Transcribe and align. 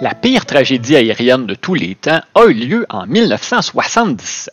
La 0.00 0.12
pire 0.12 0.44
tragédie 0.44 0.96
aérienne 0.96 1.46
de 1.46 1.54
tous 1.54 1.74
les 1.74 1.94
temps 1.94 2.20
a 2.34 2.46
eu 2.46 2.52
lieu 2.52 2.86
en 2.90 3.06
1977. 3.06 4.52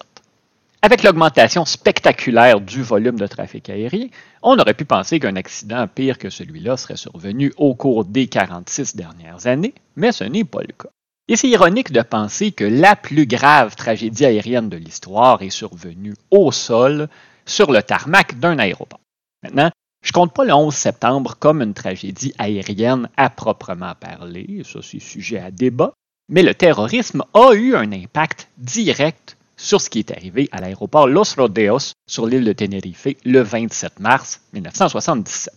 Avec 0.83 1.01
l'augmentation 1.01 1.65
spectaculaire 1.65 2.61
du 2.61 2.83
volume 2.83 3.17
de 3.17 3.25
trafic 3.25 3.69
aérien, 3.69 4.07
on 4.43 4.59
aurait 4.59 4.75
pu 4.75 4.85
penser 4.85 5.19
qu'un 5.19 5.35
accident 5.35 5.87
pire 5.87 6.19
que 6.19 6.29
celui-là 6.29 6.77
serait 6.77 6.95
survenu 6.95 7.53
au 7.57 7.73
cours 7.73 8.05
des 8.05 8.27
46 8.27 8.95
dernières 8.95 9.47
années, 9.47 9.73
mais 9.95 10.11
ce 10.11 10.23
n'est 10.23 10.43
pas 10.43 10.61
le 10.61 10.73
cas. 10.73 10.89
Et 11.27 11.35
c'est 11.35 11.49
ironique 11.49 11.91
de 11.91 12.01
penser 12.01 12.51
que 12.51 12.65
la 12.65 12.95
plus 12.95 13.25
grave 13.25 13.75
tragédie 13.75 14.25
aérienne 14.25 14.69
de 14.69 14.77
l'histoire 14.77 15.41
est 15.41 15.49
survenue 15.49 16.13
au 16.29 16.51
sol, 16.51 17.09
sur 17.47 17.71
le 17.71 17.81
tarmac 17.81 18.39
d'un 18.39 18.59
aéroport. 18.59 18.99
Maintenant, 19.43 19.71
je 20.01 20.11
compte 20.11 20.33
pas 20.33 20.45
le 20.45 20.53
11 20.53 20.73
septembre 20.73 21.35
comme 21.39 21.61
une 21.61 21.73
tragédie 21.73 22.33
aérienne 22.37 23.09
à 23.17 23.29
proprement 23.29 23.93
parler, 23.99 24.63
ça 24.65 24.79
c'est 24.81 24.99
sujet 24.99 25.39
à 25.39 25.51
débat, 25.51 25.93
mais 26.29 26.43
le 26.43 26.55
terrorisme 26.55 27.23
a 27.33 27.53
eu 27.53 27.75
un 27.75 27.91
impact 27.91 28.49
direct 28.57 29.37
sur 29.57 29.79
ce 29.79 29.89
qui 29.89 29.99
est 29.99 30.11
arrivé 30.11 30.49
à 30.51 30.59
l'aéroport 30.59 31.07
Los 31.07 31.35
Rodeos 31.37 31.93
sur 32.07 32.25
l'île 32.25 32.45
de 32.45 32.53
Tenerife 32.53 33.07
le 33.25 33.41
27 33.41 33.99
mars 33.99 34.41
1977. 34.53 35.53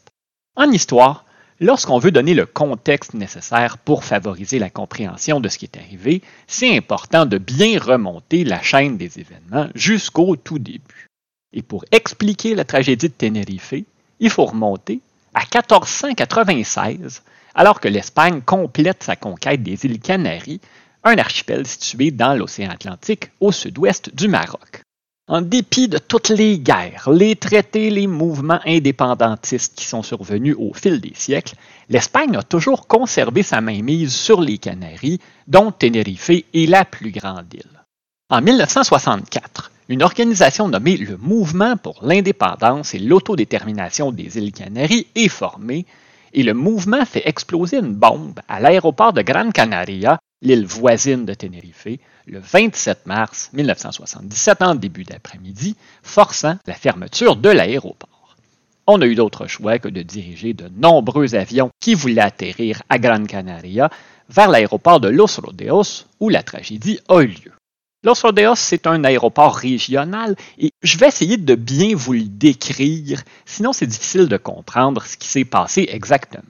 En 0.57 0.71
histoire, 0.71 1.25
lorsqu'on 1.59 1.99
veut 1.99 2.13
donner 2.13 2.35
le 2.35 2.45
contexte 2.45 3.15
nécessaire 3.15 3.79
pour 3.79 4.05
favoriser 4.05 4.59
la 4.59 4.69
compréhension 4.69 5.41
de 5.41 5.49
ce 5.49 5.59
qui 5.59 5.65
est 5.65 5.79
arrivé, 5.79 6.23
c'est 6.47 6.77
important 6.77 7.25
de 7.25 7.39
bien 7.39 7.79
remonter 7.79 8.45
la 8.45 8.61
chaîne 8.61 8.99
des 8.99 9.19
événements 9.19 9.69
jusqu'au 9.75 10.37
tout 10.37 10.59
début. 10.59 11.09
Et 11.53 11.63
pour 11.63 11.85
expliquer 11.93 12.55
la 12.55 12.65
tragédie 12.65 13.09
de 13.09 13.15
Tenerife, 13.15 13.75
il 14.21 14.31
faut 14.31 14.47
remonter 14.47 15.01
à 15.35 15.41
1496, 15.41 17.23
alors 17.55 17.81
que 17.81 17.89
l'Espagne 17.89 18.41
complète 18.41 19.03
sa 19.03 19.17
conquête 19.17 19.63
des 19.63 19.85
îles 19.85 20.01
Canaries 20.01 20.61
un 21.05 21.19
archipel 21.19 21.67
situé 21.67 22.11
dans 22.11 22.35
l'océan 22.35 22.71
Atlantique 22.71 23.31
au 23.41 23.53
sud-ouest 23.53 24.15
du 24.15 24.29
Maroc. 24.29 24.83
En 25.27 25.41
dépit 25.41 25.89
de 25.89 25.99
toutes 25.99 26.29
les 26.29 26.59
guerres, 26.59 27.09
les 27.11 27.37
traités, 27.37 27.89
les 27.89 28.07
mouvements 28.07 28.61
indépendantistes 28.67 29.75
qui 29.75 29.87
sont 29.87 30.03
survenus 30.03 30.57
au 30.59 30.75
fil 30.75 31.01
des 31.01 31.15
siècles, 31.15 31.57
l'Espagne 31.89 32.37
a 32.37 32.43
toujours 32.43 32.87
conservé 32.87 33.43
sa 33.43 33.63
mainmise 33.63 34.15
sur 34.15 34.41
les 34.41 34.59
Canaries, 34.59 35.21
dont 35.47 35.73
Tenerife 35.73 36.29
est 36.31 36.69
la 36.69 36.85
plus 36.85 37.11
grande 37.11 37.53
île. 37.55 37.85
En 38.29 38.43
1964, 38.43 39.71
une 39.89 40.03
organisation 40.03 40.69
nommée 40.69 40.97
le 40.97 41.17
Mouvement 41.17 41.77
pour 41.77 42.01
l'indépendance 42.03 42.95
et 42.95 42.99
l'autodétermination 42.99 44.13
des 44.13 44.39
îles 44.39 44.53
Canaries 44.53 45.07
est 45.15 45.29
formée 45.29 45.87
et 46.33 46.43
le 46.43 46.55
mouvement 46.55 47.05
fait 47.05 47.29
exploser 47.29 47.79
une 47.79 47.95
bombe 47.95 48.41
à 48.49 48.61
l'aéroport 48.61 49.13
de 49.13 49.23
Gran 49.23 49.51
Canaria 49.51 50.19
l'île 50.45 50.67
voisine 50.67 51.25
de 51.25 51.35
Tenerife, 51.35 51.89
le 52.27 52.39
27 52.39 53.07
mars 53.07 53.51
1977 53.55 54.63
en 54.63 54.75
début 54.75 55.05
d'après-midi, 55.05 55.75
forçant 56.03 56.57
la 56.67 56.75
fermeture 56.75 57.37
de 57.37 57.49
l'aéroport. 57.49 58.37
On 58.87 58.99
n'a 58.99 59.07
eu 59.07 59.15
d'autre 59.15 59.47
choix 59.47 59.79
que 59.79 59.89
de 59.89 60.03
diriger 60.03 60.53
de 60.53 60.69
nombreux 60.77 61.35
avions 61.35 61.71
qui 61.81 61.95
voulaient 61.95 62.21
atterrir 62.21 62.83
à 62.91 62.99
Gran 62.99 63.25
Canaria 63.25 63.89
vers 64.29 64.51
l'aéroport 64.51 65.01
de 65.01 65.09
Los 65.09 65.41
Rodeos 65.41 66.05
où 66.21 66.29
la 66.29 66.43
tragédie 66.43 67.01
a 67.09 67.23
eu 67.23 67.29
lieu. 67.29 67.53
Los 68.05 68.21
Rodeos, 68.21 68.57
c'est 68.57 68.87
un 68.87 69.03
aéroport 69.03 69.57
régional 69.57 70.37
et 70.59 70.73
je 70.83 70.99
vais 70.99 71.09
essayer 71.09 71.39
de 71.39 71.55
bien 71.55 71.97
vous 71.97 72.13
le 72.13 72.25
décrire, 72.25 73.23
sinon 73.47 73.73
c'est 73.73 73.87
difficile 73.87 74.29
de 74.29 74.37
comprendre 74.37 75.03
ce 75.05 75.17
qui 75.17 75.27
s'est 75.27 75.47
passé 75.47 75.89
exactement. 75.91 76.43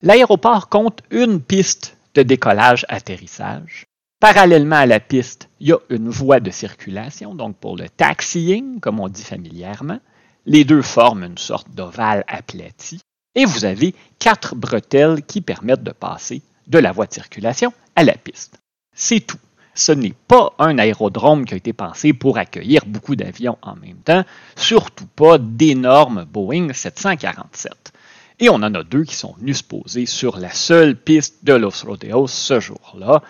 L'aéroport 0.00 0.70
compte 0.70 1.02
une 1.10 1.42
piste 1.42 1.98
de 2.14 2.22
décollage-atterrissage. 2.22 3.84
Parallèlement 4.18 4.76
à 4.76 4.86
la 4.86 4.98
piste, 4.98 5.50
il 5.60 5.68
y 5.68 5.72
a 5.72 5.78
une 5.90 6.08
voie 6.08 6.40
de 6.40 6.50
circulation, 6.50 7.34
donc 7.34 7.58
pour 7.58 7.76
le 7.76 7.90
taxiing, 7.90 8.80
comme 8.80 8.98
on 8.98 9.10
dit 9.10 9.24
familièrement. 9.24 10.00
Les 10.46 10.64
deux 10.64 10.80
forment 10.80 11.24
une 11.24 11.38
sorte 11.38 11.70
d'ovale 11.74 12.24
aplati. 12.28 13.00
Et 13.34 13.44
vous 13.44 13.66
avez 13.66 13.94
quatre 14.18 14.54
bretelles 14.54 15.22
qui 15.22 15.42
permettent 15.42 15.82
de 15.82 15.92
passer 15.92 16.40
de 16.66 16.78
la 16.78 16.92
voie 16.92 17.06
de 17.06 17.12
circulation 17.12 17.74
à 17.94 18.04
la 18.04 18.14
piste. 18.14 18.58
C'est 18.94 19.20
tout. 19.20 19.38
Ce 19.74 19.92
n'est 19.92 20.14
pas 20.28 20.52
un 20.58 20.78
aérodrome 20.78 21.44
qui 21.44 21.54
a 21.54 21.56
été 21.56 21.72
pensé 21.72 22.12
pour 22.12 22.38
accueillir 22.38 22.82
beaucoup 22.86 23.16
d'avions 23.16 23.58
en 23.62 23.74
même 23.74 23.98
temps, 24.04 24.24
surtout 24.54 25.06
pas 25.06 25.38
d'énormes 25.38 26.24
Boeing 26.24 26.72
747. 26.72 27.92
Et 28.40 28.48
on 28.48 28.54
en 28.54 28.74
a 28.74 28.82
deux 28.82 29.04
qui 29.04 29.14
sont 29.14 29.34
venus 29.38 29.58
se 29.58 29.64
poser 29.64 30.06
sur 30.06 30.38
la 30.38 30.50
seule 30.50 30.96
piste 30.96 31.44
de 31.44 31.54
Los 31.54 31.84
Rodeos 31.84 32.28
ce 32.28 32.60
jour-là. 32.60 33.22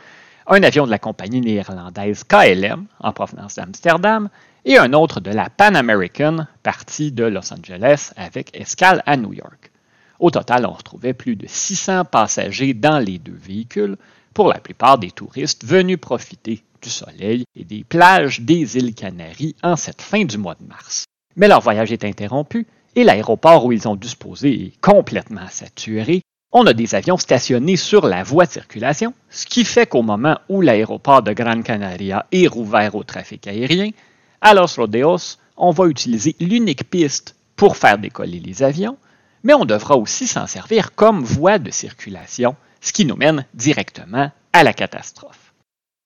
Un 0.47 0.62
avion 0.62 0.84
de 0.84 0.91
la 0.91 0.99
compagnie 0.99 1.41
néerlandaise 1.41 2.25
KLM 2.25 2.87
en 3.00 3.12
provenance 3.12 3.56
d'Amsterdam 3.56 4.28
et 4.66 4.78
un 4.78 4.93
autre 4.93 5.21
de 5.21 5.31
la 5.31 5.49
Pan 5.49 5.75
American 5.75 6.47
parti 6.62 7.12
de 7.12 7.25
Los 7.25 7.53
Angeles 7.53 8.12
avec 8.16 8.50
escale 8.59 9.03
à 9.06 9.16
New 9.16 9.33
York. 9.33 9.71
Au 10.21 10.31
total, 10.31 10.66
on 10.66 10.72
retrouvait 10.72 11.12
plus 11.12 11.37
de 11.37 11.47
600 11.47 12.04
passagers 12.06 12.72
dans 12.72 12.99
les 12.99 13.19
deux 13.19 13.37
véhicules, 13.37 13.97
pour 14.34 14.49
la 14.49 14.59
plupart 14.59 14.99
des 14.99 15.12
touristes 15.12 15.65
venus 15.65 15.99
profiter 15.99 16.62
du 16.83 16.91
soleil 16.91 17.45
et 17.56 17.65
des 17.65 17.84
plages 17.84 18.41
des 18.41 18.77
îles 18.77 18.95
Canaries 18.95 19.56
en 19.62 19.77
cette 19.77 20.03
fin 20.03 20.25
du 20.25 20.37
mois 20.37 20.56
de 20.61 20.67
mars. 20.67 21.05
Mais 21.37 21.49
leur 21.49 21.61
voyage 21.61 21.93
est 21.93 22.05
interrompu 22.05 22.67
et 22.97 23.05
l'aéroport 23.05 23.65
où 23.65 23.72
ils 23.72 23.89
ont 23.89 23.97
dû 23.97 24.09
se 24.09 24.17
poser 24.17 24.67
est 24.67 24.81
complètement 24.81 25.49
saturé. 25.49 26.22
On 26.53 26.67
a 26.67 26.72
des 26.72 26.95
avions 26.95 27.17
stationnés 27.17 27.77
sur 27.77 28.06
la 28.06 28.22
voie 28.22 28.47
de 28.47 28.50
circulation, 28.50 29.15
ce 29.31 29.47
qui 29.47 29.65
fait 29.65 29.89
qu'au 29.89 30.03
moment 30.03 30.39
où 30.49 30.61
l'aéroport 30.61 31.22
de 31.22 31.33
Gran 31.33 31.62
Canaria 31.62 32.27
est 32.31 32.47
rouvert 32.47 32.95
au 32.95 33.03
trafic 33.03 33.47
aérien, 33.49 33.91
à 34.41 34.55
Los 34.55 34.77
Rodeos, 34.77 35.39
on 35.56 35.71
va 35.71 35.87
utiliser 35.87 36.37
l'unique 36.39 36.89
piste 36.89 37.34
pour 37.56 37.77
faire 37.77 37.99
décoller 37.99 38.41
les 38.41 38.62
avions, 38.62 38.97
mais 39.44 39.55
on 39.55 39.65
devra 39.65 39.97
aussi 39.97 40.27
s'en 40.27 40.49
servir 40.49 40.94
comme 40.94 41.22
voie 41.22 41.59
de 41.59 41.71
circulation, 41.71 42.56
ce 42.81 42.93
qui 42.93 43.05
nous 43.05 43.16
mène 43.16 43.47
directement 43.55 44.32
à 44.53 44.65
la 44.65 44.72
catastrophe. 44.72 45.53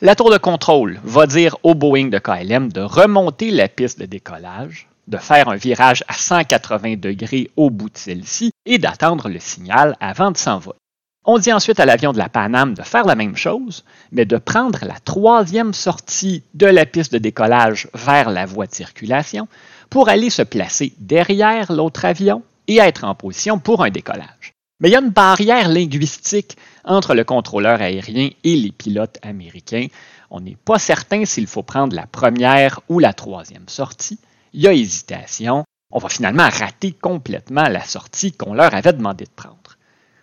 La 0.00 0.14
tour 0.14 0.30
de 0.30 0.38
contrôle 0.38 1.00
va 1.02 1.26
dire 1.26 1.56
au 1.62 1.74
Boeing 1.74 2.08
de 2.08 2.18
KLM 2.18 2.70
de 2.70 2.82
remonter 2.82 3.50
la 3.50 3.68
piste 3.68 3.98
de 3.98 4.06
décollage, 4.06 4.88
de 5.08 5.16
faire 5.16 5.48
un 5.48 5.56
virage 5.56 6.04
à 6.06 6.14
180 6.14 6.96
degrés 6.96 7.50
au 7.56 7.70
bout 7.70 7.88
de 7.88 7.96
celle-ci 7.96 8.52
et 8.66 8.78
d'attendre 8.78 9.28
le 9.28 9.40
signal 9.40 9.96
avant 10.00 10.30
de 10.30 10.36
s'envoler. 10.36 10.78
On 11.24 11.38
dit 11.38 11.52
ensuite 11.52 11.80
à 11.80 11.84
l'avion 11.84 12.12
de 12.12 12.18
la 12.18 12.28
Paname 12.28 12.74
de 12.74 12.82
faire 12.82 13.04
la 13.04 13.14
même 13.14 13.36
chose, 13.36 13.84
mais 14.12 14.24
de 14.24 14.36
prendre 14.36 14.84
la 14.84 14.98
troisième 15.00 15.74
sortie 15.74 16.42
de 16.54 16.66
la 16.66 16.86
piste 16.86 17.12
de 17.12 17.18
décollage 17.18 17.88
vers 17.92 18.30
la 18.30 18.46
voie 18.46 18.66
de 18.66 18.74
circulation 18.74 19.48
pour 19.90 20.08
aller 20.08 20.30
se 20.30 20.42
placer 20.42 20.94
derrière 20.98 21.72
l'autre 21.72 22.04
avion 22.04 22.42
et 22.68 22.78
être 22.78 23.02
en 23.04 23.16
position 23.16 23.58
pour 23.58 23.82
un 23.82 23.90
décollage. 23.90 24.52
Mais 24.80 24.88
il 24.88 24.92
y 24.92 24.96
a 24.96 25.00
une 25.00 25.10
barrière 25.10 25.68
linguistique 25.68 26.56
entre 26.84 27.14
le 27.14 27.24
contrôleur 27.24 27.80
aérien 27.80 28.30
et 28.44 28.54
les 28.54 28.70
pilotes 28.70 29.18
américains. 29.22 29.88
On 30.30 30.40
n'est 30.40 30.56
pas 30.64 30.78
certain 30.78 31.24
s'il 31.24 31.48
faut 31.48 31.64
prendre 31.64 31.96
la 31.96 32.06
première 32.06 32.80
ou 32.88 33.00
la 33.00 33.12
troisième 33.12 33.68
sortie 33.68 34.20
il 34.52 34.62
y 34.62 34.66
a 34.66 34.72
hésitation, 34.72 35.64
on 35.90 35.98
va 35.98 36.08
finalement 36.08 36.48
rater 36.48 36.92
complètement 36.92 37.68
la 37.68 37.84
sortie 37.84 38.32
qu'on 38.32 38.54
leur 38.54 38.74
avait 38.74 38.92
demandé 38.92 39.24
de 39.24 39.30
prendre. 39.30 39.76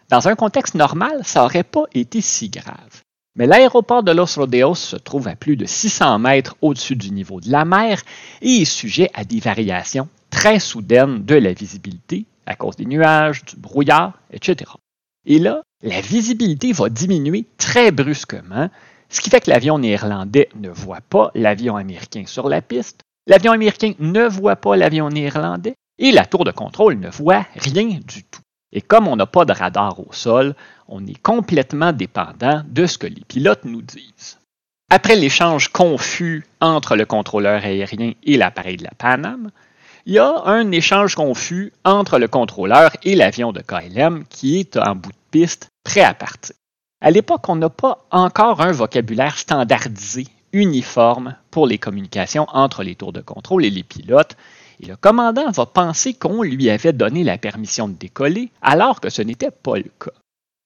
Dans 0.09 0.27
un 0.27 0.35
contexte 0.35 0.75
normal, 0.75 1.21
ça 1.23 1.41
n'aurait 1.41 1.63
pas 1.63 1.85
été 1.93 2.21
si 2.21 2.49
grave. 2.49 3.01
Mais 3.35 3.47
l'aéroport 3.47 4.03
de 4.03 4.11
Los 4.11 4.35
Rodeos 4.35 4.75
se 4.75 4.95
trouve 4.95 5.27
à 5.27 5.35
plus 5.35 5.57
de 5.57 5.65
600 5.65 6.19
mètres 6.19 6.55
au-dessus 6.61 6.95
du 6.95 7.11
niveau 7.11 7.41
de 7.41 7.51
la 7.51 7.65
mer 7.65 8.01
et 8.41 8.61
est 8.61 8.65
sujet 8.65 9.09
à 9.13 9.25
des 9.25 9.39
variations 9.39 10.07
très 10.35 10.59
soudaines 10.59 11.23
de 11.23 11.35
la 11.35 11.53
visibilité 11.53 12.25
à 12.45 12.55
cause 12.55 12.75
des 12.75 12.85
nuages, 12.85 13.43
du 13.45 13.55
brouillard, 13.55 14.19
etc. 14.31 14.71
Et 15.25 15.39
là, 15.39 15.61
la 15.81 16.01
visibilité 16.01 16.71
va 16.71 16.89
diminuer 16.89 17.45
très 17.57 17.91
brusquement, 17.91 18.69
ce 19.09 19.21
qui 19.21 19.29
fait 19.29 19.41
que 19.41 19.49
l'avion 19.49 19.79
néerlandais 19.79 20.49
ne 20.55 20.69
voit 20.69 21.01
pas 21.01 21.31
l'avion 21.35 21.75
américain 21.77 22.23
sur 22.27 22.49
la 22.49 22.61
piste, 22.61 23.01
L'avion 23.27 23.53
américain 23.53 23.93
ne 23.97 24.27
voit 24.27 24.55
pas 24.55 24.75
l'avion 24.75 25.09
néerlandais 25.09 25.73
et 25.97 26.11
la 26.11 26.25
tour 26.25 26.43
de 26.43 26.51
contrôle 26.51 26.99
ne 26.99 27.09
voit 27.09 27.45
rien 27.55 27.99
du 28.05 28.23
tout. 28.23 28.41
Et 28.71 28.81
comme 28.81 29.07
on 29.07 29.15
n'a 29.15 29.25
pas 29.25 29.45
de 29.45 29.53
radar 29.53 29.99
au 29.99 30.11
sol, 30.11 30.53
on 30.87 31.05
est 31.07 31.19
complètement 31.19 31.91
dépendant 31.91 32.61
de 32.67 32.85
ce 32.85 32.99
que 32.99 33.07
les 33.07 33.23
pilotes 33.27 33.65
nous 33.65 33.81
disent. 33.81 34.37
Après 34.91 35.15
l'échange 35.15 35.69
confus 35.69 36.45
entre 36.61 36.95
le 36.95 37.05
contrôleur 37.05 37.63
aérien 37.63 38.13
et 38.23 38.37
l'appareil 38.37 38.77
de 38.77 38.83
la 38.83 38.91
Paname, 38.95 39.49
il 40.05 40.13
y 40.13 40.19
a 40.19 40.43
un 40.45 40.71
échange 40.71 41.15
confus 41.15 41.73
entre 41.83 42.19
le 42.19 42.27
contrôleur 42.27 42.91
et 43.03 43.15
l'avion 43.15 43.51
de 43.51 43.61
KLM 43.61 44.23
qui 44.29 44.59
est 44.59 44.77
en 44.77 44.95
bout 44.95 45.11
de 45.11 45.17
piste, 45.31 45.69
prêt 45.83 46.01
à 46.01 46.13
partir. 46.13 46.55
À 47.01 47.09
l'époque, 47.09 47.49
on 47.49 47.55
n'a 47.55 47.69
pas 47.69 48.05
encore 48.11 48.61
un 48.61 48.71
vocabulaire 48.71 49.37
standardisé 49.37 50.27
uniforme 50.53 51.35
pour 51.49 51.65
les 51.65 51.79
communications 51.79 52.45
entre 52.53 52.83
les 52.83 52.95
tours 52.95 53.13
de 53.13 53.21
contrôle 53.21 53.65
et 53.65 53.69
les 53.71 53.83
pilotes, 53.83 54.37
et 54.79 54.85
le 54.85 54.95
commandant 54.95 55.49
va 55.51 55.65
penser 55.65 56.13
qu'on 56.13 56.43
lui 56.43 56.69
avait 56.69 56.93
donné 56.93 57.23
la 57.23 57.37
permission 57.37 57.87
de 57.87 57.93
décoller 57.93 58.51
alors 58.61 59.01
que 59.01 59.09
ce 59.09 59.23
n'était 59.23 59.51
pas 59.51 59.77
le 59.77 59.91
cas. 59.99 60.11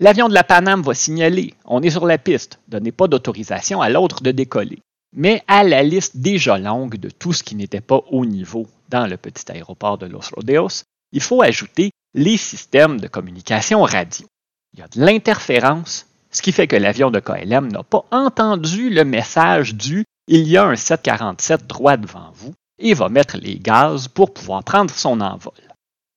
L'avion 0.01 0.27
de 0.27 0.33
la 0.33 0.43
Paname 0.43 0.81
va 0.81 0.93
signaler 0.93 1.53
On 1.65 1.81
est 1.81 1.89
sur 1.89 2.05
la 2.05 2.17
piste, 2.17 2.59
donnez 2.67 2.91
pas 2.91 3.07
d'autorisation 3.07 3.81
à 3.81 3.89
l'autre 3.89 4.21
de 4.21 4.31
décoller. 4.31 4.79
Mais 5.15 5.43
à 5.47 5.63
la 5.63 5.81
liste 5.81 6.17
déjà 6.17 6.57
longue 6.57 6.97
de 6.97 7.09
tout 7.09 7.33
ce 7.33 7.43
qui 7.43 7.55
n'était 7.55 7.81
pas 7.81 8.01
au 8.11 8.25
niveau 8.25 8.67
dans 8.89 9.07
le 9.07 9.17
petit 9.17 9.51
aéroport 9.51 9.97
de 9.97 10.05
Los 10.05 10.29
Rodeos, 10.35 10.83
il 11.11 11.21
faut 11.21 11.41
ajouter 11.41 11.91
les 12.13 12.37
systèmes 12.37 12.99
de 12.99 13.07
communication 13.07 13.83
radio. 13.83 14.27
Il 14.73 14.79
y 14.79 14.83
a 14.83 14.87
de 14.87 14.99
l'interférence, 14.99 16.07
ce 16.31 16.41
qui 16.41 16.51
fait 16.51 16.67
que 16.67 16.75
l'avion 16.75 17.11
de 17.11 17.19
KLM 17.19 17.71
n'a 17.71 17.83
pas 17.83 18.05
entendu 18.11 18.89
le 18.89 19.05
message 19.05 19.75
du 19.75 20.05
Il 20.27 20.47
y 20.47 20.57
a 20.57 20.65
un 20.65 20.75
747 20.75 21.65
droit 21.65 21.97
devant 21.97 22.31
vous 22.33 22.53
et 22.77 22.93
va 22.93 23.09
mettre 23.09 23.37
les 23.37 23.57
gaz 23.59 24.07
pour 24.07 24.33
pouvoir 24.33 24.63
prendre 24.63 24.93
son 24.93 25.21
envol. 25.21 25.53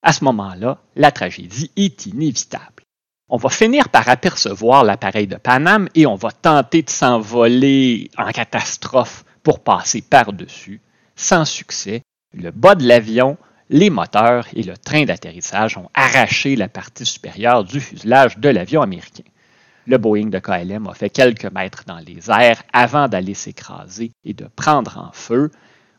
À 0.02 0.12
ce 0.12 0.24
moment-là, 0.24 0.78
la 0.96 1.12
tragédie 1.12 1.70
est 1.76 2.06
inévitable 2.06 2.82
on 3.34 3.38
va 3.38 3.48
finir 3.48 3.88
par 3.88 4.10
apercevoir 4.10 4.84
l'appareil 4.84 5.26
de 5.26 5.36
Paname 5.36 5.88
et 5.94 6.04
on 6.04 6.16
va 6.16 6.30
tenter 6.30 6.82
de 6.82 6.90
s'envoler 6.90 8.10
en 8.18 8.30
catastrophe 8.30 9.24
pour 9.42 9.60
passer 9.60 10.02
par-dessus. 10.02 10.82
Sans 11.16 11.46
succès, 11.46 12.02
le 12.34 12.50
bas 12.50 12.74
de 12.74 12.86
l'avion, 12.86 13.36
les 13.68 13.90
moteurs 13.90 14.46
et 14.54 14.62
le 14.62 14.76
train 14.76 15.04
d'atterrissage 15.04 15.76
ont 15.76 15.88
arraché 15.94 16.56
la 16.56 16.68
partie 16.68 17.06
supérieure 17.06 17.64
du 17.64 17.80
fuselage 17.80 18.38
de 18.38 18.48
l'avion 18.48 18.82
américain. 18.82 19.24
Le 19.86 19.98
Boeing 19.98 20.28
de 20.28 20.38
KLM 20.38 20.86
a 20.86 20.94
fait 20.94 21.10
quelques 21.10 21.50
mètres 21.52 21.84
dans 21.86 21.98
les 21.98 22.30
airs 22.30 22.62
avant 22.72 23.08
d'aller 23.08 23.34
s'écraser 23.34 24.12
et 24.24 24.32
de 24.32 24.46
prendre 24.54 24.98
en 24.98 25.10
feu. 25.12 25.50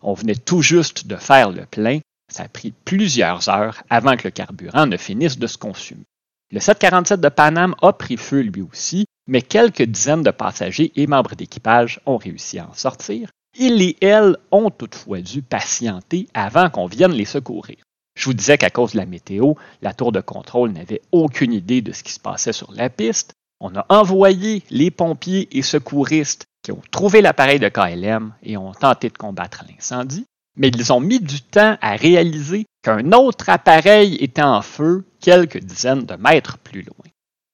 On 0.02 0.14
venait 0.14 0.36
tout 0.36 0.62
juste 0.62 1.08
de 1.08 1.16
faire 1.16 1.52
le 1.52 1.66
plein. 1.66 2.00
Ça 2.32 2.44
a 2.44 2.48
pris 2.48 2.74
plusieurs 2.86 3.50
heures 3.50 3.84
avant 3.90 4.16
que 4.16 4.28
le 4.28 4.32
carburant 4.32 4.86
ne 4.86 4.98
finisse 4.98 5.38
de 5.38 5.48
se 5.48 5.58
consumer. 5.58 6.06
Le 6.52 6.60
747 6.60 7.20
de 7.20 7.30
Paname 7.30 7.76
a 7.82 7.94
pris 7.94 8.18
feu 8.18 8.42
lui 8.42 8.62
aussi, 8.62 9.06
mais 9.28 9.42
quelques 9.42 9.84
dizaines 9.84 10.24
de 10.24 10.32
passagers 10.32 10.92
et 10.96 11.08
membres 11.08 11.36
d'équipage 11.36 12.00
ont 12.06 12.18
réussi 12.18 12.60
à 12.60 12.70
en 12.70 12.74
sortir. 12.74 13.30
Ils 13.58 13.82
et 13.82 13.98
elles 14.02 14.38
ont 14.52 14.70
toutefois 14.70 15.22
dû 15.22 15.42
patienter 15.42 16.28
avant 16.34 16.70
qu'on 16.70 16.88
vienne 16.88 17.12
les 17.12 17.26
secourir. 17.26 17.78
Je 18.16 18.26
vous 18.26 18.34
disais 18.34 18.58
qu'à 18.58 18.70
cause 18.70 18.94
de 18.94 18.98
la 18.98 19.06
météo, 19.06 19.54
la 19.82 19.94
tour 19.94 20.12
de 20.12 20.22
contrôle 20.22 20.72
n'avait 20.72 21.02
aucune 21.12 21.54
idée 21.54 21.82
de 21.82 21.92
ce 21.92 22.04
qui 22.04 22.12
se 22.12 22.20
passait 22.20 22.54
sur 22.54 22.72
la 22.72 22.90
piste. 22.90 23.34
On 23.60 23.76
a 23.76 23.86
envoyé 23.90 24.64
les 24.70 24.92
pompiers 24.92 25.48
et 25.52 25.62
secouristes 25.62 26.46
qui 26.64 26.72
ont 26.72 26.82
trouvé 26.92 27.22
l'appareil 27.22 27.60
de 27.60 27.70
KLM 27.70 28.34
et 28.44 28.58
ont 28.58 28.72
tenté 28.74 29.10
de 29.10 29.18
combattre 29.18 29.64
l'incendie 29.70 30.26
mais 30.56 30.70
ils 30.70 30.94
ont 30.94 31.00
mis 31.00 31.20
du 31.20 31.42
temps 31.42 31.78
à 31.82 31.96
réaliser 31.96 32.66
qu'un 32.84 33.12
autre 33.12 33.50
appareil 33.50 34.16
était 34.16 34.42
en 34.42 34.62
feu 34.62 35.06
quelques 35.20 35.60
dizaines 35.60 36.06
de 36.06 36.16
mètres 36.16 36.58
plus 36.60 36.82
loin. 36.82 37.06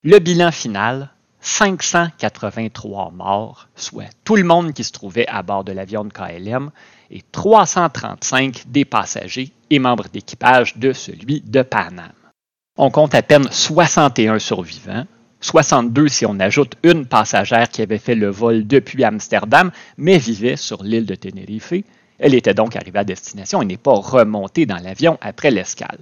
Le 0.03 0.19
bilan 0.19 0.51
final, 0.51 1.11
583 1.41 3.11
morts, 3.11 3.67
soit 3.75 4.09
tout 4.23 4.35
le 4.35 4.43
monde 4.43 4.73
qui 4.73 4.83
se 4.83 4.91
trouvait 4.91 5.27
à 5.27 5.41
bord 5.41 5.63
de 5.63 5.71
l'avion 5.71 6.03
de 6.03 6.11
KLM, 6.11 6.71
et 7.11 7.21
335 7.31 8.65
des 8.67 8.85
passagers 8.85 9.51
et 9.69 9.79
membres 9.79 10.07
d'équipage 10.11 10.77
de 10.77 10.93
celui 10.93 11.41
de 11.41 11.61
Paname. 11.61 12.11
On 12.77 12.91
compte 12.91 13.15
à 13.15 13.21
peine 13.21 13.49
61 13.49 14.39
survivants, 14.39 15.05
62 15.41 16.07
si 16.07 16.25
on 16.25 16.39
ajoute 16.39 16.75
une 16.83 17.05
passagère 17.05 17.69
qui 17.69 17.81
avait 17.81 17.97
fait 17.97 18.15
le 18.15 18.29
vol 18.29 18.67
depuis 18.67 19.03
Amsterdam, 19.03 19.71
mais 19.97 20.17
vivait 20.17 20.57
sur 20.57 20.83
l'île 20.83 21.05
de 21.05 21.15
Tenerife, 21.15 21.73
elle 22.19 22.35
était 22.35 22.53
donc 22.53 22.75
arrivée 22.75 22.99
à 22.99 23.03
destination 23.05 23.61
et 23.61 23.65
n'est 23.65 23.77
pas 23.77 23.93
remontée 23.93 24.65
dans 24.65 24.77
l'avion 24.77 25.17
après 25.21 25.51
l'escale. 25.51 25.99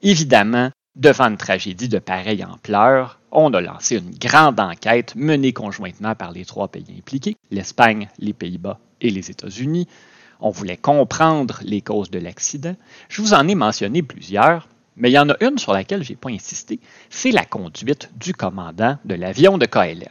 Évidemment, 0.00 0.70
devant 0.96 1.26
une 1.26 1.36
tragédie 1.36 1.88
de 1.88 1.98
pareille 1.98 2.44
ampleur, 2.44 3.17
on 3.30 3.52
a 3.52 3.60
lancé 3.60 3.96
une 3.96 4.10
grande 4.10 4.60
enquête 4.60 5.14
menée 5.14 5.52
conjointement 5.52 6.14
par 6.14 6.32
les 6.32 6.44
trois 6.44 6.68
pays 6.68 6.86
impliqués, 6.96 7.36
l'Espagne, 7.50 8.08
les 8.18 8.32
Pays-Bas 8.32 8.78
et 9.00 9.10
les 9.10 9.30
États-Unis. 9.30 9.86
On 10.40 10.50
voulait 10.50 10.76
comprendre 10.76 11.60
les 11.62 11.80
causes 11.80 12.10
de 12.10 12.18
l'accident. 12.18 12.76
Je 13.08 13.22
vous 13.22 13.34
en 13.34 13.46
ai 13.48 13.54
mentionné 13.54 14.02
plusieurs, 14.02 14.68
mais 14.96 15.10
il 15.10 15.14
y 15.14 15.18
en 15.18 15.30
a 15.30 15.36
une 15.40 15.58
sur 15.58 15.72
laquelle 15.72 16.02
je 16.02 16.10
n'ai 16.10 16.16
pas 16.16 16.30
insisté, 16.30 16.80
c'est 17.10 17.32
la 17.32 17.44
conduite 17.44 18.10
du 18.16 18.34
commandant 18.34 18.98
de 19.04 19.14
l'avion 19.14 19.58
de 19.58 19.66
KLM. 19.66 20.08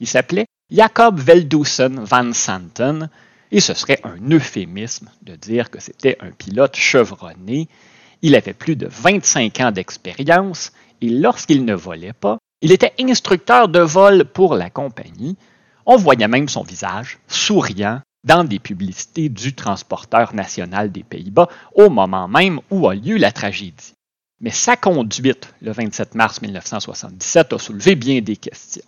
Il 0.00 0.06
s'appelait 0.06 0.46
Jacob 0.70 1.18
Veldusen 1.18 2.00
van 2.00 2.32
Santen 2.32 3.10
et 3.50 3.60
ce 3.60 3.74
serait 3.74 4.00
un 4.02 4.18
euphémisme 4.30 5.10
de 5.22 5.36
dire 5.36 5.70
que 5.70 5.80
c'était 5.80 6.16
un 6.20 6.30
pilote 6.30 6.76
chevronné. 6.76 7.68
Il 8.22 8.34
avait 8.34 8.54
plus 8.54 8.76
de 8.76 8.86
25 8.86 9.60
ans 9.60 9.70
d'expérience 9.70 10.72
et 11.00 11.10
lorsqu'il 11.10 11.64
ne 11.64 11.74
volait 11.74 12.14
pas, 12.14 12.38
il 12.64 12.72
était 12.72 12.94
instructeur 12.98 13.68
de 13.68 13.80
vol 13.80 14.24
pour 14.24 14.54
la 14.54 14.70
compagnie. 14.70 15.36
On 15.84 15.98
voyait 15.98 16.28
même 16.28 16.48
son 16.48 16.62
visage 16.62 17.18
souriant 17.28 18.00
dans 18.26 18.42
des 18.42 18.58
publicités 18.58 19.28
du 19.28 19.52
transporteur 19.52 20.34
national 20.34 20.90
des 20.90 21.02
Pays-Bas 21.02 21.50
au 21.74 21.90
moment 21.90 22.26
même 22.26 22.60
où 22.70 22.88
a 22.88 22.94
lieu 22.94 23.18
la 23.18 23.32
tragédie. 23.32 23.92
Mais 24.40 24.50
sa 24.50 24.76
conduite, 24.76 25.52
le 25.60 25.72
27 25.72 26.14
mars 26.14 26.40
1977, 26.40 27.52
a 27.52 27.58
soulevé 27.58 27.96
bien 27.96 28.22
des 28.22 28.36
questions. 28.36 28.80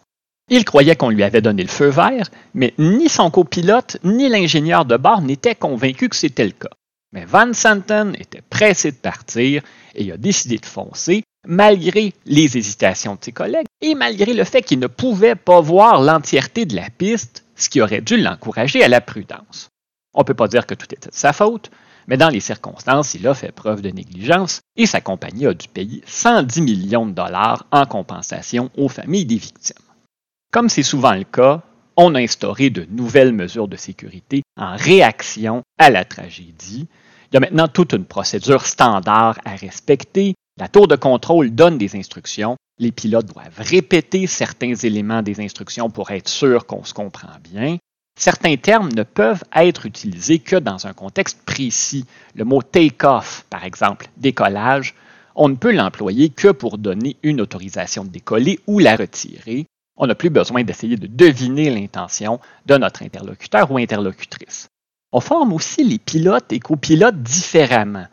Il 0.49 0.65
croyait 0.65 0.97
qu'on 0.97 1.11
lui 1.11 1.23
avait 1.23 1.43
donné 1.43 1.63
le 1.63 1.69
feu 1.69 1.89
vert, 1.89 2.31
mais 2.55 2.73
ni 2.79 3.11
son 3.11 3.31
copilote 3.31 3.99
ni 4.05 4.31
l'ingénieur 4.31 4.87
de 4.87 4.97
bord 4.97 5.21
n'étaient 5.21 5.55
convaincus 5.55 6.09
que 6.09 6.17
c'était 6.17 6.47
le 6.47 6.53
cas. 6.53 6.71
Mais 7.13 7.25
Van 7.25 7.53
Santen 7.53 8.15
était 8.19 8.43
pressé 8.43 8.91
de 8.91 8.97
partir 8.97 9.63
et 9.95 10.13
a 10.13 10.17
décidé 10.17 10.59
de 10.59 10.67
foncer, 10.67 11.23
malgré 11.47 12.13
les 12.25 12.57
hésitations 12.57 13.15
de 13.15 13.25
ses 13.25 13.33
collègues 13.33 13.67
et 13.81 13.95
malgré 13.95 14.35
le 14.35 14.45
fait 14.45 14.63
qu'il 14.63 14.81
ne 14.81 14.87
pouvait 14.87 15.37
pas 15.37 15.61
voir 15.61 16.03
l'entièreté 16.03 16.67
de 16.67 16.77
la 16.77 16.91
piste, 16.91 17.45
ce 17.55 17.69
qui 17.69 17.81
aurait 17.81 18.01
dû 18.01 18.17
l'encourager 18.17 18.83
à 18.83 18.89
la 18.89 19.01
prudence. 19.01 19.69
On 20.15 20.21
ne 20.21 20.25
peut 20.25 20.35
pas 20.35 20.49
dire 20.49 20.67
que 20.67 20.75
tout 20.75 20.93
était 20.93 21.11
de 21.11 21.15
sa 21.15 21.33
faute, 21.33 21.71
mais 22.07 22.17
dans 22.17 22.29
les 22.29 22.41
circonstances, 22.41 23.15
il 23.15 23.27
a 23.27 23.35
fait 23.35 23.53
preuve 23.53 23.83
de 23.83 23.91
négligence 23.91 24.61
et 24.77 24.87
sa 24.87 25.01
compagnie 25.01 25.47
a 25.47 25.55
dû 25.55 25.69
payer 25.69 26.03
110 26.07 26.61
millions 26.63 27.07
de 27.07 27.13
dollars 27.13 27.67
en 27.71 27.87
compensation 27.87 28.71
aux 28.77 28.89
familles 28.89 29.27
des 29.27 29.37
victimes. 29.37 29.77
Comme 30.53 30.69
c'est 30.69 30.83
souvent 30.83 31.13
le 31.13 31.25
cas, 31.25 31.63
on 31.97 32.15
a 32.15 32.21
instauré 32.21 32.71
de 32.71 32.87
nouvelles 32.91 33.33
mesures 33.33 33.69
de 33.69 33.77
sécurité 33.77 34.43
en 34.57 34.77
réaction 34.77 35.63
à 35.79 35.91
la 35.91 36.05
tragédie. 36.05 36.87
Il 37.31 37.35
y 37.35 37.37
a 37.39 37.41
maintenant 37.41 37.69
toute 37.69 37.93
une 37.93 38.05
procédure 38.05 38.67
standard 38.67 39.39
à 39.45 39.57
respecter. 39.57 40.35
La 40.59 40.69
tour 40.69 40.89
de 40.89 40.97
contrôle 40.97 41.51
donne 41.51 41.79
des 41.79 41.97
instructions. 41.97 42.57
Les 42.79 42.93
pilotes 42.93 43.33
doivent 43.33 43.59
répéter 43.59 44.27
certains 44.27 44.75
éléments 44.75 45.23
des 45.23 45.41
instructions 45.41 45.91
pour 45.91 46.11
être 46.11 46.29
sûr 46.29 46.67
qu'on 46.67 46.85
se 46.85 46.95
comprend 46.95 47.29
bien. 47.43 47.79
Certains 48.19 48.57
termes 48.57 48.93
ne 48.93 49.03
peuvent 49.03 49.45
être 49.55 49.87
utilisés 49.87 50.39
que 50.39 50.57
dans 50.57 50.87
un 50.87 50.93
contexte 50.93 51.43
précis. 51.45 52.07
Le 52.35 52.45
mot 52.45 52.63
take-off, 52.63 53.45
par 53.51 53.65
exemple, 53.65 54.09
décollage, 54.17 54.95
on 55.35 55.51
ne 55.51 55.55
peut 55.55 55.73
l'employer 55.73 56.31
que 56.31 56.49
pour 56.49 56.79
donner 56.79 57.17
une 57.23 57.43
autorisation 57.43 58.05
de 58.05 58.11
décoller 58.11 58.59
ou 58.67 58.79
la 58.79 58.97
retirer 58.97 59.67
on 59.97 60.07
n'a 60.07 60.15
plus 60.15 60.31
besoin 60.31 60.63
d'essayer 60.63 60.97
de 60.97 61.07
deviner 61.07 61.71
l'intention 61.71 62.41
de 62.67 62.77
notre 62.77 63.03
interlocuteur 63.03 63.71
ou 63.71 63.79
interlocutrice. 63.79 64.69
On 65.13 65.21
forme 65.21 65.53
aussi 65.53 65.85
les 65.85 65.99
pilotes 65.99 66.53
et 66.53 66.61
copilotes 66.61 67.23
différemment. 67.23 68.07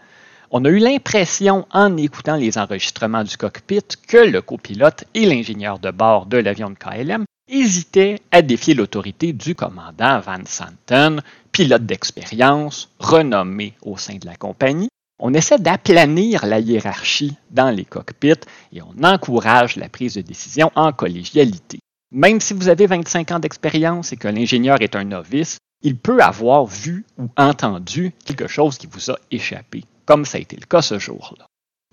On 0.52 0.64
a 0.66 0.70
eu 0.70 0.78
l'impression, 0.78 1.66
en 1.72 1.98
écoutant 1.98 2.36
les 2.36 2.58
enregistrements 2.58 3.24
du 3.24 3.38
cockpit, 3.38 3.82
que 4.08 4.18
le 4.18 4.42
copilote 4.42 5.06
et 5.14 5.26
l'ingénieur 5.26 5.80
de 5.80 5.90
bord 5.90 6.28
de 6.28 6.38
l'avion 6.38 6.70
de 6.70 6.76
KLM 6.76 7.26
hésitaient 7.50 8.22
à 8.32 8.42
défier 8.42 8.74
l'autorité 8.74 9.34
du 9.34 9.56
commandant 9.56 10.20
Van 10.20 10.46
Santen, 10.46 11.22
pilote 11.52 11.86
d'expérience, 11.86 12.90
renommé 13.00 13.74
au 13.82 13.98
sein 13.98 14.16
de 14.16 14.26
la 14.26 14.36
compagnie, 14.36 14.90
on 15.26 15.34
essaie 15.34 15.58
d'aplanir 15.58 16.46
la 16.46 16.60
hiérarchie 16.60 17.38
dans 17.50 17.70
les 17.70 17.86
cockpits 17.86 18.44
et 18.74 18.82
on 18.82 19.04
encourage 19.06 19.78
la 19.78 19.88
prise 19.88 20.16
de 20.16 20.22
décision 20.22 20.70
en 20.76 20.92
collégialité. 20.92 21.80
Même 22.12 22.42
si 22.42 22.54
vous 22.54 22.68
avez 22.68 22.88
25 22.88 23.32
ans 23.32 23.40
d'expérience 23.40 24.12
et 24.12 24.18
que 24.18 24.28
l'ingénieur 24.28 24.82
est 24.82 24.98
un 24.98 25.06
novice, 25.06 25.60
il 25.82 25.96
peut 25.96 26.22
avoir 26.22 26.66
vu 26.66 27.06
ou 27.18 27.30
entendu 27.38 28.12
quelque 28.26 28.48
chose 28.48 28.78
qui 28.78 28.88
vous 28.88 29.12
a 29.12 29.18
échappé, 29.32 29.86
comme 30.06 30.26
ça 30.26 30.40
a 30.40 30.42
été 30.42 30.58
le 30.58 30.66
cas 30.66 30.82
ce 30.82 31.00
jour-là. 31.00 31.46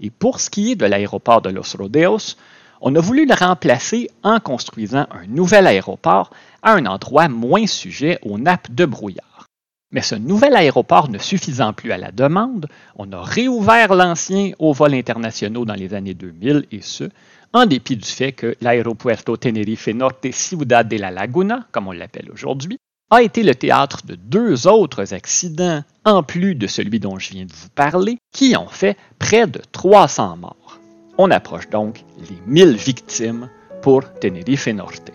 Et 0.02 0.10
pour 0.10 0.40
ce 0.40 0.50
qui 0.50 0.72
est 0.72 0.76
de 0.76 0.86
l'aéroport 0.86 1.40
de 1.40 1.50
Los 1.50 1.76
Rodeos, 1.78 2.34
on 2.80 2.96
a 2.96 3.00
voulu 3.00 3.26
le 3.26 3.34
remplacer 3.34 4.10
en 4.24 4.40
construisant 4.40 5.06
un 5.12 5.26
nouvel 5.28 5.68
aéroport 5.68 6.30
à 6.62 6.72
un 6.72 6.84
endroit 6.84 7.28
moins 7.28 7.68
sujet 7.68 8.18
aux 8.22 8.38
nappes 8.38 8.74
de 8.74 8.86
brouillard. 8.86 9.29
Mais 9.92 10.02
ce 10.02 10.14
nouvel 10.14 10.54
aéroport 10.54 11.08
ne 11.08 11.18
suffisant 11.18 11.72
plus 11.72 11.90
à 11.90 11.98
la 11.98 12.12
demande, 12.12 12.66
on 12.96 13.10
a 13.12 13.20
réouvert 13.20 13.94
l'ancien 13.94 14.52
aux 14.60 14.72
vols 14.72 14.94
internationaux 14.94 15.64
dans 15.64 15.74
les 15.74 15.94
années 15.94 16.14
2000 16.14 16.66
et 16.70 16.80
ce, 16.80 17.04
en 17.52 17.66
dépit 17.66 17.96
du 17.96 18.08
fait 18.08 18.30
que 18.30 18.54
l'aéropuerto 18.60 19.36
Tenerife 19.36 19.88
Norte 19.88 20.30
Ciudad 20.30 20.86
de 20.86 20.96
la 20.96 21.10
Laguna, 21.10 21.66
comme 21.72 21.88
on 21.88 21.92
l'appelle 21.92 22.30
aujourd'hui, 22.32 22.78
a 23.10 23.22
été 23.22 23.42
le 23.42 23.56
théâtre 23.56 24.06
de 24.06 24.14
deux 24.14 24.68
autres 24.68 25.12
accidents, 25.12 25.82
en 26.04 26.22
plus 26.22 26.54
de 26.54 26.68
celui 26.68 27.00
dont 27.00 27.18
je 27.18 27.30
viens 27.30 27.44
de 27.44 27.52
vous 27.52 27.68
parler, 27.70 28.18
qui 28.32 28.56
ont 28.56 28.68
fait 28.68 28.96
près 29.18 29.48
de 29.48 29.60
300 29.72 30.36
morts. 30.36 30.78
On 31.18 31.32
approche 31.32 31.68
donc 31.68 32.04
les 32.30 32.38
1000 32.46 32.76
victimes 32.76 33.50
pour 33.82 34.04
Tenerife 34.20 34.68
Norte. 34.68 35.10